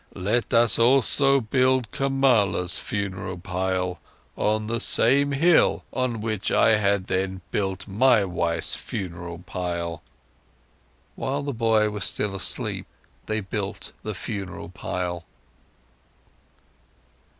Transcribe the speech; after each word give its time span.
Let 0.15 0.51
us 0.51 0.79
also 0.79 1.39
build 1.39 1.91
Kamala's 1.91 2.79
funeral 2.79 3.37
pile 3.37 3.99
on 4.35 4.65
the 4.65 4.79
same 4.79 5.31
hill 5.31 5.83
on 5.93 6.21
which 6.21 6.51
I 6.51 6.77
had 6.77 7.05
then 7.05 7.41
built 7.51 7.87
my 7.87 8.25
wife's 8.25 8.75
funeral 8.75 9.37
pile." 9.45 10.01
While 11.15 11.43
the 11.43 11.53
boy 11.53 11.91
was 11.91 12.05
still 12.05 12.33
asleep, 12.33 12.87
they 13.27 13.41
built 13.41 13.91
the 14.01 14.15
funeral 14.15 14.69
pile. 14.69 15.23